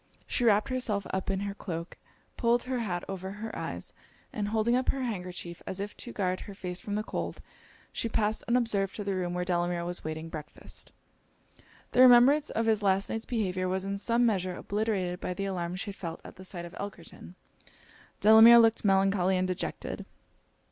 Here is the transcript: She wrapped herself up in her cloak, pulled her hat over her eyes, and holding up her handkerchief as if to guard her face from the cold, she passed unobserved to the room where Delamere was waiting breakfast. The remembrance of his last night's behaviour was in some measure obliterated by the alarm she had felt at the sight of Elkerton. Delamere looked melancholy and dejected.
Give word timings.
She 0.25 0.43
wrapped 0.45 0.69
herself 0.69 1.05
up 1.13 1.29
in 1.29 1.41
her 1.41 1.53
cloak, 1.53 1.95
pulled 2.35 2.63
her 2.63 2.79
hat 2.79 3.03
over 3.07 3.33
her 3.33 3.55
eyes, 3.55 3.93
and 4.33 4.47
holding 4.47 4.75
up 4.75 4.89
her 4.89 5.03
handkerchief 5.03 5.61
as 5.67 5.79
if 5.79 5.95
to 5.97 6.11
guard 6.11 6.39
her 6.39 6.55
face 6.55 6.81
from 6.81 6.95
the 6.95 7.03
cold, 7.03 7.39
she 7.93 8.09
passed 8.09 8.43
unobserved 8.47 8.95
to 8.95 9.03
the 9.03 9.13
room 9.13 9.35
where 9.35 9.45
Delamere 9.45 9.85
was 9.85 10.03
waiting 10.03 10.27
breakfast. 10.27 10.91
The 11.91 12.01
remembrance 12.01 12.49
of 12.49 12.65
his 12.65 12.81
last 12.81 13.11
night's 13.11 13.25
behaviour 13.27 13.67
was 13.69 13.85
in 13.85 13.95
some 13.99 14.25
measure 14.25 14.55
obliterated 14.55 15.19
by 15.19 15.35
the 15.35 15.45
alarm 15.45 15.75
she 15.75 15.91
had 15.91 15.95
felt 15.95 16.19
at 16.23 16.35
the 16.35 16.45
sight 16.45 16.65
of 16.65 16.73
Elkerton. 16.79 17.35
Delamere 18.21 18.57
looked 18.57 18.83
melancholy 18.83 19.37
and 19.37 19.47
dejected. 19.47 20.07